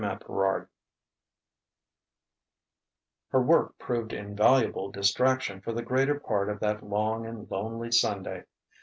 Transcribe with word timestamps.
XVI 0.01 0.67
Her 3.29 3.41
work 3.43 3.77
proved 3.77 4.13
invaluable 4.13 4.89
distraction 4.91 5.61
for 5.61 5.73
the 5.73 5.83
greater 5.83 6.19
part 6.19 6.49
of 6.49 6.59
that 6.61 6.81
long 6.81 7.27
and 7.27 7.47
lonely 7.51 7.91
Sunday. 7.91 8.45